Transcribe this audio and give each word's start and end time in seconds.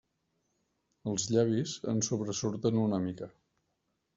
Els 1.11 1.27
llavis 1.35 1.75
en 1.93 2.01
sobresurten 2.09 2.81
una 2.89 3.03
mica. 3.07 3.29